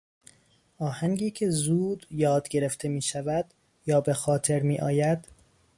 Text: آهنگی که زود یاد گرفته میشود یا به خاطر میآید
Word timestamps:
آهنگی 0.79 1.31
که 1.31 1.49
زود 1.49 2.07
یاد 2.11 2.49
گرفته 2.49 2.87
میشود 2.89 3.45
یا 3.85 4.01
به 4.01 4.13
خاطر 4.13 4.59
میآید 4.61 5.27